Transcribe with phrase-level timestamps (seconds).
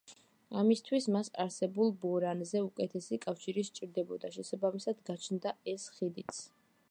[0.61, 6.43] ამისთვის მას არსებულ ბორანზე უკეთესი კავშირი სჭირდებოდა, შესაბამისად გაჩნდა ეს ხიდიც.